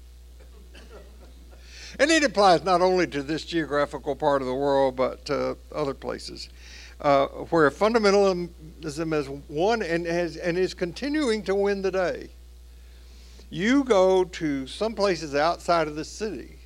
[1.99, 5.93] And it applies not only to this geographical part of the world, but to other
[5.93, 6.49] places,
[7.01, 12.29] uh, where fundamentalism has won and, has, and is continuing to win the day.
[13.51, 16.57] You go to some places outside of the city,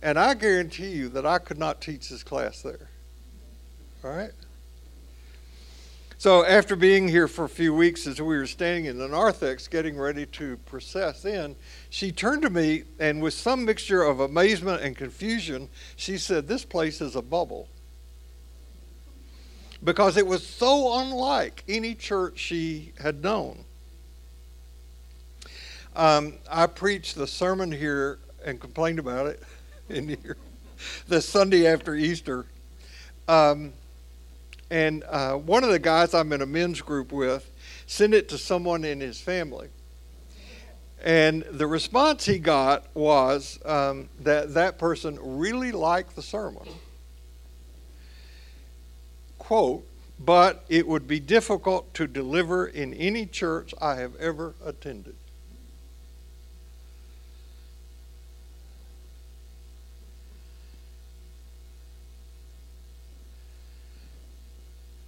[0.00, 2.88] and I guarantee you that I could not teach this class there.
[4.02, 4.32] All right?
[6.18, 9.68] So after being here for a few weeks as we were standing in the narthex
[9.68, 11.54] getting ready to process in,
[11.90, 16.64] she turned to me and with some mixture of amazement and confusion, she said, This
[16.64, 17.68] place is a bubble.
[19.84, 23.64] Because it was so unlike any church she had known.
[25.94, 29.42] Um, I preached the sermon here and complained about it
[29.90, 30.38] in here
[31.08, 32.46] the Sunday after Easter.
[33.28, 33.74] Um,
[34.70, 37.50] and uh, one of the guys I'm in a men's group with
[37.86, 39.68] sent it to someone in his family.
[41.02, 46.66] And the response he got was um, that that person really liked the sermon.
[49.38, 49.86] Quote,
[50.18, 55.14] but it would be difficult to deliver in any church I have ever attended.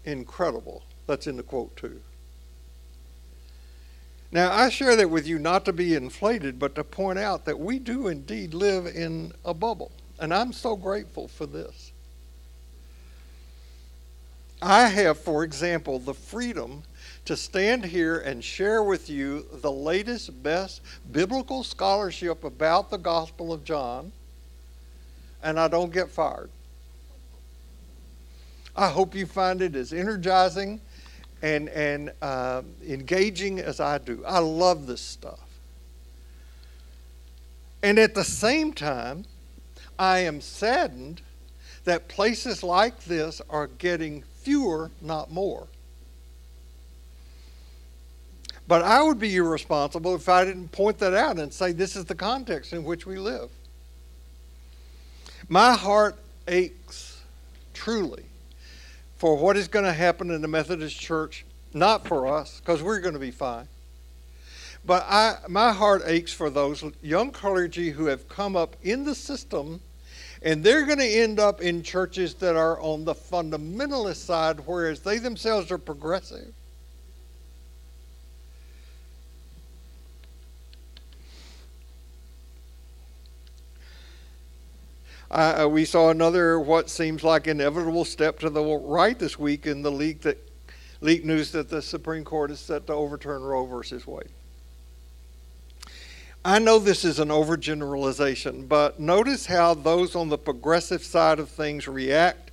[0.09, 0.83] Incredible.
[1.07, 2.01] That's in the quote, too.
[4.31, 7.59] Now, I share that with you not to be inflated, but to point out that
[7.59, 9.91] we do indeed live in a bubble.
[10.19, 11.93] And I'm so grateful for this.
[14.61, 16.83] I have, for example, the freedom
[17.25, 20.81] to stand here and share with you the latest, best
[21.13, 24.13] biblical scholarship about the Gospel of John,
[25.43, 26.51] and I don't get fired.
[28.79, 30.81] I hope you find it as energizing
[31.43, 34.25] and, and uh, engaging as I do.
[34.25, 35.41] I love this stuff.
[37.83, 39.25] And at the same time,
[39.99, 41.23] I am saddened
[41.83, 45.67] that places like this are getting fewer, not more.
[48.69, 52.05] But I would be irresponsible if I didn't point that out and say this is
[52.05, 53.51] the context in which we live.
[55.49, 56.15] My heart
[56.47, 57.21] aches
[57.75, 58.28] truly
[59.19, 61.45] for what is going to happen in the Methodist Church,
[61.75, 63.69] not for us, because we're going to be fine.
[64.85, 69.15] But I, my heart aches for those young clergy who have come up in the
[69.15, 69.81] system,
[70.41, 75.01] and they're going to end up in churches that are on the fundamentalist side, whereas
[75.01, 76.55] they themselves are progressive.
[85.31, 89.83] Uh, we saw another what seems like inevitable step to the right this week in
[89.83, 90.39] the leak that
[91.01, 94.31] leak news that the Supreme Court is set to overturn Roe versus Wade.
[96.45, 101.51] I know this is an overgeneralization, but notice how those on the progressive side of
[101.51, 102.53] things react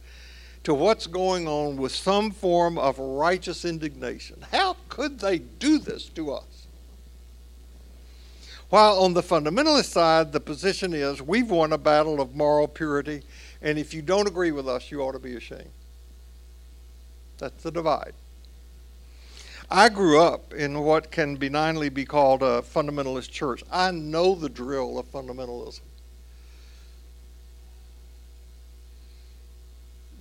[0.64, 4.44] to what's going on with some form of righteous indignation.
[4.52, 6.55] How could they do this to us?
[8.70, 13.22] While on the fundamentalist side, the position is we've won a battle of moral purity,
[13.62, 15.70] and if you don't agree with us, you ought to be ashamed.
[17.38, 18.14] That's the divide.
[19.70, 23.64] I grew up in what can benignly be called a fundamentalist church.
[23.72, 25.82] I know the drill of fundamentalism.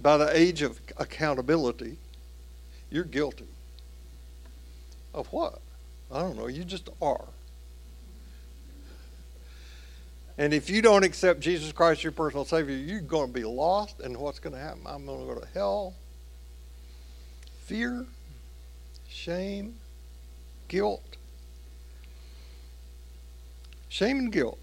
[0.01, 1.97] By the age of accountability,
[2.91, 3.49] you're guilty.
[5.15, 5.61] Of what?
[6.13, 6.47] I don't know.
[6.47, 7.27] You just are.
[10.37, 14.01] And if you don't accept Jesus Christ your personal Savior, you're going to be lost.
[14.01, 14.83] And what's going to happen?
[14.87, 15.95] I'm going to go to hell.
[17.67, 18.07] Fear,
[19.09, 19.77] shame,
[20.69, 21.17] guilt.
[23.89, 24.59] Shame and guilt.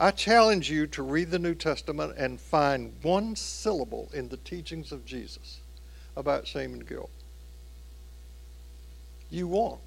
[0.00, 4.92] I challenge you to read the New Testament and find one syllable in the teachings
[4.92, 5.60] of Jesus
[6.16, 7.10] about shame and guilt.
[9.30, 9.80] You won't.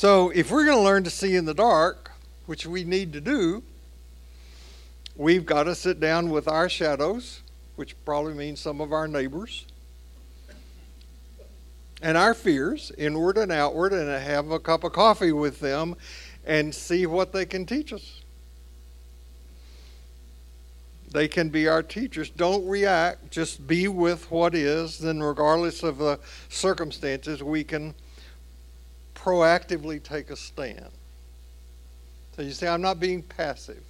[0.00, 2.10] So, if we're going to learn to see in the dark,
[2.46, 3.62] which we need to do,
[5.14, 7.42] we've got to sit down with our shadows,
[7.76, 9.66] which probably means some of our neighbors,
[12.00, 15.96] and our fears, inward and outward, and have a cup of coffee with them
[16.46, 18.22] and see what they can teach us.
[21.12, 22.30] They can be our teachers.
[22.30, 24.96] Don't react, just be with what is.
[24.96, 27.94] Then, regardless of the circumstances, we can
[29.22, 30.90] proactively take a stand.
[32.36, 33.82] So you say, I'm not being passive.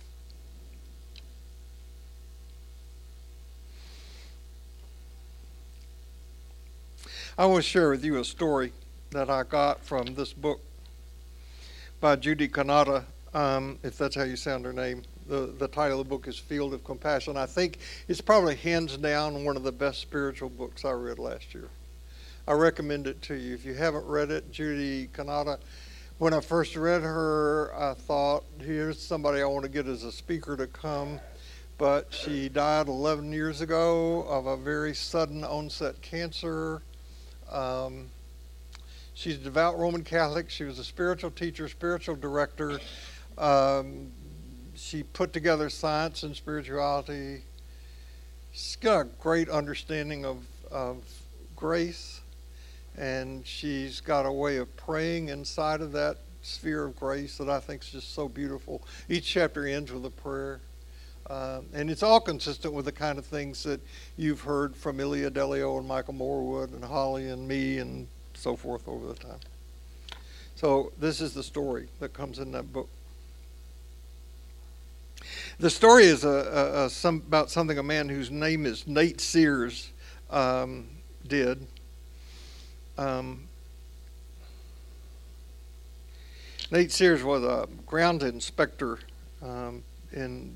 [7.39, 8.73] I want to share with you a story
[9.13, 10.61] that I got from this book
[12.01, 15.03] by Judy Cannato, um, if that's how you sound her name.
[15.27, 17.37] The, the title of the book is Field of Compassion.
[17.37, 17.79] I think
[18.09, 21.69] it's probably hands down one of the best spiritual books I read last year.
[22.49, 23.55] I recommend it to you.
[23.55, 25.59] If you haven't read it, Judy Cannato,
[26.19, 30.13] when I first read her, I thought, here's somebody I want to get as a
[30.13, 31.21] speaker to come.
[31.77, 36.83] But she died 11 years ago of a very sudden onset cancer.
[37.51, 38.11] Um,
[39.15, 40.51] she's a devout Roman Catholic.
[40.51, 42.81] She was a spiritual teacher, spiritual director.
[43.39, 44.11] Um,
[44.75, 47.43] she put together science and spirituality.
[48.53, 50.39] She's got a great understanding of,
[50.71, 51.05] of
[51.55, 52.20] grace
[53.01, 57.59] and she's got a way of praying inside of that sphere of grace that I
[57.59, 58.83] think is just so beautiful.
[59.09, 60.61] Each chapter ends with a prayer.
[61.27, 63.81] Uh, and it's all consistent with the kind of things that
[64.19, 68.87] you've heard from Ilia Delio and Michael Morwood and Holly and me and so forth
[68.87, 69.39] over the time.
[70.57, 72.89] So this is the story that comes in that book.
[75.59, 79.23] The story is a, a, a some, about something a man whose name is Nate
[79.23, 79.91] Sears
[80.31, 80.87] um,
[81.27, 81.67] did.
[83.01, 83.49] Um,
[86.71, 88.99] Nate Sears was a ground inspector
[89.41, 89.83] um,
[90.13, 90.55] in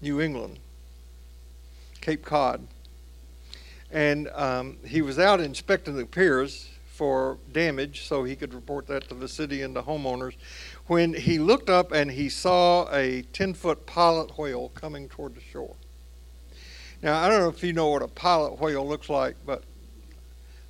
[0.00, 0.58] New England,
[2.00, 2.66] Cape Cod.
[3.90, 9.10] And um, he was out inspecting the piers for damage so he could report that
[9.10, 10.36] to the city and the homeowners
[10.86, 15.42] when he looked up and he saw a 10 foot pilot whale coming toward the
[15.42, 15.76] shore.
[17.02, 19.62] Now, I don't know if you know what a pilot whale looks like, but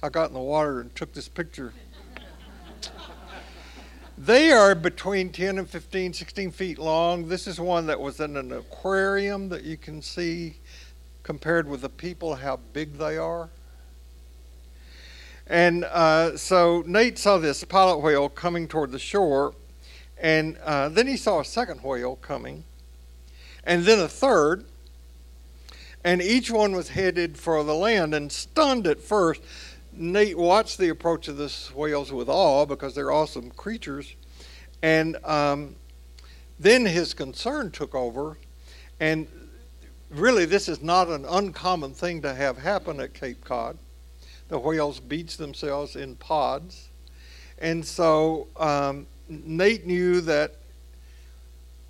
[0.07, 1.73] I got in the water and took this picture.
[4.17, 7.27] they are between 10 and 15, 16 feet long.
[7.27, 10.59] This is one that was in an aquarium that you can see
[11.25, 13.49] compared with the people how big they are.
[15.49, 19.55] And uh, so Nate saw this pilot whale coming toward the shore,
[20.23, 22.63] and uh, then he saw a second whale coming,
[23.65, 24.67] and then a third,
[26.05, 28.15] and each one was headed for the land.
[28.15, 29.43] And stunned at first,
[29.97, 34.15] Nate watched the approach of the whales with awe because they're awesome creatures.
[34.83, 35.77] And um,
[36.59, 38.39] then his concern took over.
[39.01, 39.27] And
[40.11, 43.79] really, this is not an uncommon thing to have happen at Cape Cod.
[44.49, 46.89] The whales beach themselves in pods.
[47.59, 50.57] And so um, Nate knew that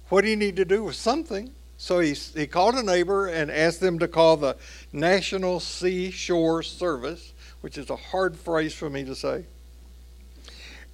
[0.09, 1.51] what he needed to do was something.
[1.79, 4.57] So he, he called a neighbor and asked them to call the
[4.93, 9.45] National Seashore Service which is a hard phrase for me to say.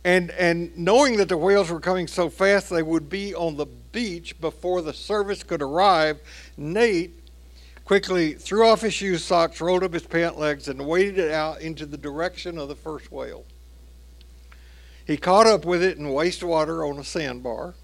[0.05, 3.67] And, and knowing that the whales were coming so fast they would be on the
[3.67, 6.21] beach before the service could arrive,
[6.57, 7.13] Nate
[7.85, 11.61] quickly threw off his shoe socks, rolled up his pant legs, and waded it out
[11.61, 13.45] into the direction of the first whale.
[15.07, 17.75] He caught up with it in wastewater on a sandbar.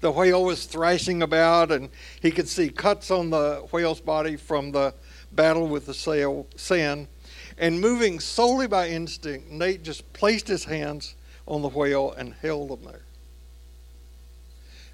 [0.00, 4.72] The whale was thrashing about, and he could see cuts on the whale's body from
[4.72, 4.94] the
[5.32, 7.08] battle with the sail, sand.
[7.56, 11.14] And moving solely by instinct, Nate just placed his hands
[11.46, 13.02] on the whale and held them there.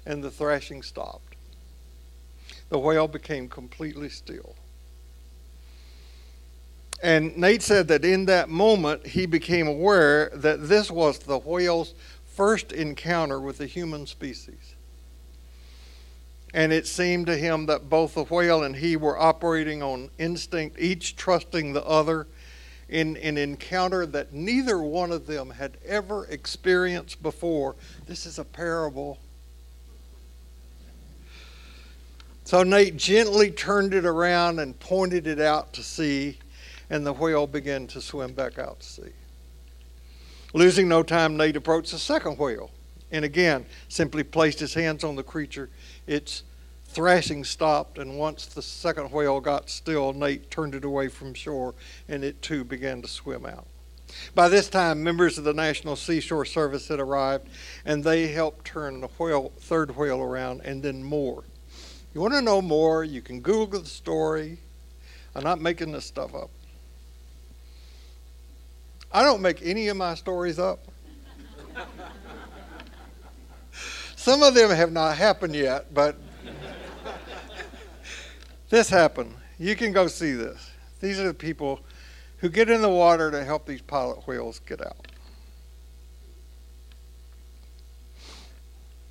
[0.05, 1.35] And the thrashing stopped.
[2.69, 4.55] The whale became completely still.
[7.03, 11.95] And Nate said that in that moment, he became aware that this was the whale's
[12.25, 14.75] first encounter with the human species.
[16.53, 20.77] And it seemed to him that both the whale and he were operating on instinct,
[20.79, 22.27] each trusting the other
[22.91, 27.75] in an encounter that neither one of them had ever experienced before.
[28.05, 29.17] This is a parable.
[32.43, 36.37] So Nate gently turned it around and pointed it out to sea,
[36.89, 39.11] and the whale began to swim back out to sea.
[40.53, 42.71] Losing no time, Nate approached the second whale
[43.09, 45.69] and again simply placed his hands on the creature.
[46.07, 46.43] Its
[46.91, 51.73] thrashing stopped, and once the second whale got still, Nate turned it away from shore,
[52.07, 53.65] and it too began to swim out.
[54.35, 57.47] By this time, members of the National Seashore Service had arrived,
[57.85, 61.45] and they helped turn the whale, third whale around, and then more.
[62.13, 63.05] You want to know more?
[63.05, 64.59] You can Google the story.
[65.33, 66.49] I'm not making this stuff up.
[69.13, 70.79] I don't make any of my stories up.
[74.17, 76.17] Some of them have not happened yet, but
[78.71, 79.35] this happened.
[79.59, 80.71] You can go see this.
[81.01, 81.81] These are the people
[82.37, 85.07] who get in the water to help these pilot whales get out.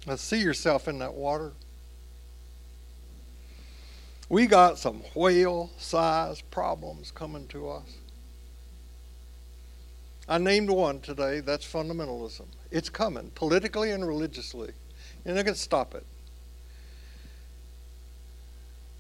[0.07, 1.53] Now, see yourself in that water.
[4.31, 7.97] We got some whale size problems coming to us.
[10.29, 11.41] I named one today.
[11.41, 12.47] That's fundamentalism.
[12.71, 14.73] It's coming politically and religiously.
[15.25, 16.07] You're not going to stop it.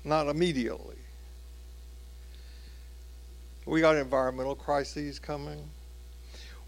[0.04, 0.96] Not immediately.
[3.66, 5.68] We got environmental crises coming.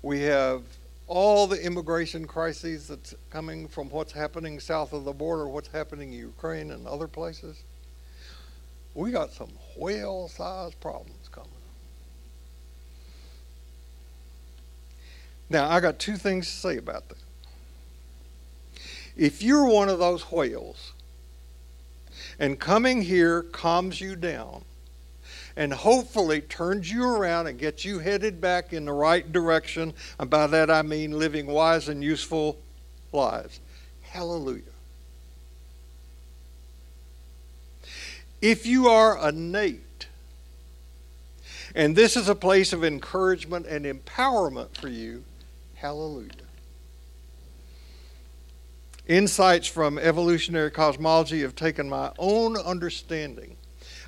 [0.02, 0.62] We have
[1.06, 6.12] all the immigration crises that's coming from what's happening south of the border, what's happening
[6.12, 7.62] in Ukraine and other places.
[8.94, 11.50] We got some whale sized problems coming.
[15.48, 17.18] Now, I got two things to say about that.
[19.16, 20.91] If you're one of those whales
[22.42, 24.64] and coming here calms you down
[25.54, 30.28] and hopefully turns you around and gets you headed back in the right direction, and
[30.28, 32.58] by that I mean living wise and useful
[33.12, 33.60] lives,
[34.00, 34.62] hallelujah.
[38.40, 40.08] If you are a Nate,
[41.76, 45.22] and this is a place of encouragement and empowerment for you,
[45.76, 46.32] hallelujah.
[49.08, 53.56] Insights from evolutionary cosmology have taken my own understanding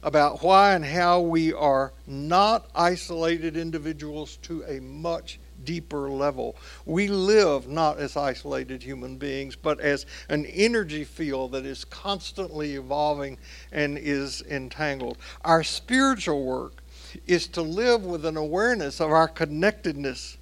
[0.04, 6.54] about why and how we are not isolated individuals to a much deeper level.
[6.84, 12.74] We live not as isolated human beings, but as an energy field that is constantly
[12.74, 13.38] evolving
[13.72, 15.18] and is entangled.
[15.44, 16.84] Our spiritual work
[17.26, 20.36] is to live with an awareness of our connectedness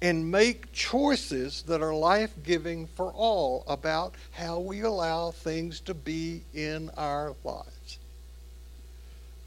[0.00, 5.94] and make choices that are life giving for all about how we allow things to
[5.94, 7.98] be in our lives.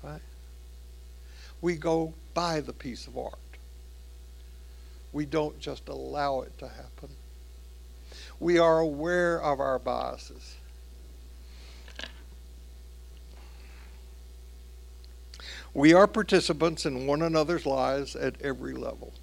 [0.03, 0.21] Right?
[1.61, 3.35] We go by the piece of art.
[5.13, 7.09] We don't just allow it to happen.
[8.39, 10.55] We are aware of our biases.
[15.73, 19.13] We are participants in one another's lives at every level.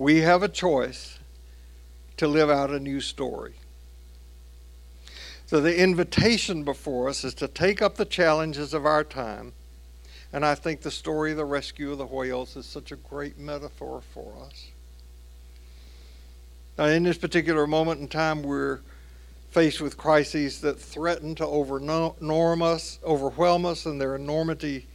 [0.00, 1.18] We have a choice
[2.16, 3.56] to live out a new story.
[5.44, 9.52] So the invitation before us is to take up the challenges of our time
[10.32, 13.36] and I think the story of the rescue of the whales is such a great
[13.36, 14.68] metaphor for us.
[16.78, 18.80] Now, in this particular moment in time, we're
[19.50, 24.86] faced with crises that threaten to overnorm us, overwhelm us in their enormity,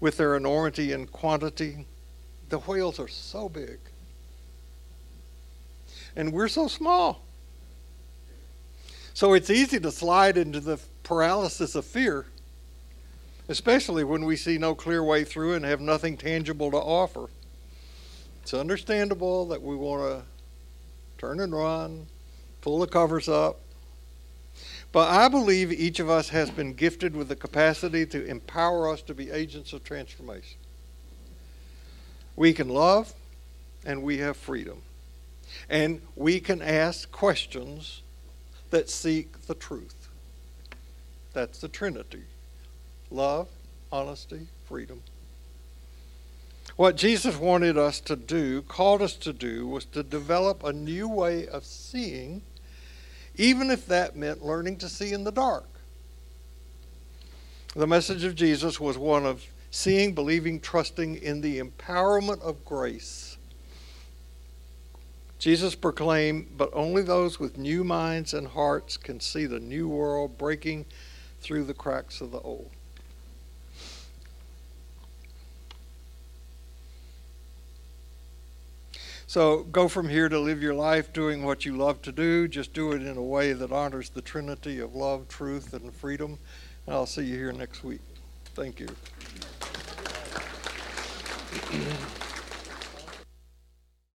[0.00, 1.84] with their enormity and quantity.
[2.48, 3.80] The whales are so big.
[6.16, 7.24] And we're so small.
[9.14, 12.26] So it's easy to slide into the paralysis of fear
[13.50, 17.28] especially when we see no clear way through and have nothing tangible to offer.
[18.42, 20.22] It's understandable that we want to
[21.18, 22.06] turn and run,
[22.60, 23.58] pull the covers up.
[24.92, 29.02] But I believe each of us has been gifted with the capacity to empower us
[29.02, 30.58] to be agents of transformation.
[32.36, 33.12] We can love
[33.84, 34.80] and we have freedom.
[35.68, 38.02] And we can ask questions
[38.70, 40.08] that seek the truth.
[41.32, 42.24] That's the Trinity
[43.10, 43.48] love,
[43.90, 45.02] honesty, freedom.
[46.76, 51.08] What Jesus wanted us to do, called us to do, was to develop a new
[51.08, 52.42] way of seeing,
[53.36, 55.68] even if that meant learning to see in the dark.
[57.74, 63.29] The message of Jesus was one of seeing, believing, trusting in the empowerment of grace.
[65.40, 70.36] Jesus proclaimed, but only those with new minds and hearts can see the new world
[70.36, 70.84] breaking
[71.40, 72.70] through the cracks of the old.
[79.26, 82.46] So go from here to live your life doing what you love to do.
[82.46, 86.38] Just do it in a way that honors the Trinity of love, truth, and freedom.
[86.84, 88.00] And I'll see you here next week.
[88.54, 88.88] Thank you.